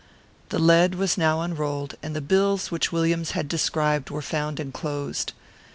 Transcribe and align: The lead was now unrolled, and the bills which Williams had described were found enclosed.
The 0.49 0.57
lead 0.57 0.95
was 0.95 1.15
now 1.15 1.41
unrolled, 1.41 1.93
and 2.01 2.15
the 2.15 2.21
bills 2.21 2.71
which 2.71 2.91
Williams 2.91 3.31
had 3.37 3.47
described 3.47 4.09
were 4.09 4.23
found 4.23 4.59
enclosed. 4.59 5.33